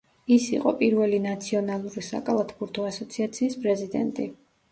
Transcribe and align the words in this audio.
ის 0.35 0.45
იყო 0.53 0.71
პირველი 0.77 1.19
ნაციონალური 1.25 2.03
საკალათბურთო 2.07 2.87
ასოციაციის 2.93 3.59
პრეზიდენტი. 3.67 4.29